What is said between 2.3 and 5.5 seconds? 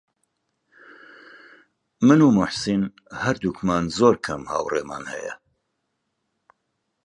موحسین هەردووکمان زۆر کەم هاوڕێمان هەیە.